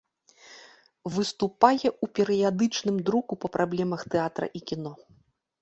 Выступае 1.17 1.89
ў 2.03 2.05
перыядычным 2.21 2.97
друку 3.11 3.33
па 3.45 3.55
праблемах 3.59 4.01
тэатра 4.17 4.45
і 4.59 4.67
кіно. 4.73 4.91